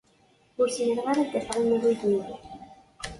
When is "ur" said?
0.59-0.67